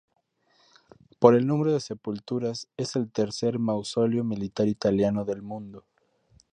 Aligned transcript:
Por 1.19 1.35
el 1.35 1.45
número 1.45 1.73
de 1.73 1.79
sepulturas 1.79 2.67
es 2.75 2.95
el 2.95 3.11
tercer 3.11 3.59
mausoleo 3.59 4.23
militar 4.23 4.67
italiano 4.67 5.25
del 5.25 5.43
mundo. 5.43 5.85